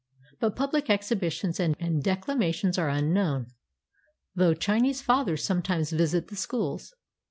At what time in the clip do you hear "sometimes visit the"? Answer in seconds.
5.43-6.35